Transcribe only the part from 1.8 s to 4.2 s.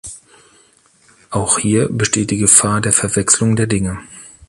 besteht die Gefahr der Verwechslung der Dinge.